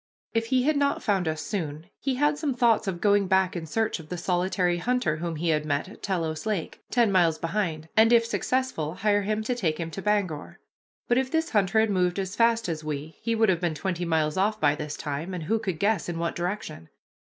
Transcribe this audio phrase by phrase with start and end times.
[0.33, 3.67] If he had not found us soon he had some thoughts of going back in
[3.67, 7.87] search of the solitary hunter whom we had met at Telos Lake, ten miles behind,
[7.95, 10.59] and, if successful, hire him to take him to Bangor.
[11.07, 14.03] But if this hunter had moved as fast as we, he would have been twenty
[14.03, 16.89] miles off by this time, and who could guess in what direction?